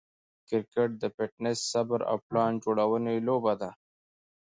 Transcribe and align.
کرکټ 0.47 0.89
د 1.01 1.03
فټنس، 1.15 1.59
صبر، 1.71 1.99
او 2.09 2.17
پلان 2.27 2.51
جوړوني 2.63 3.15
لوبه 3.27 3.53
ده. 3.61 3.69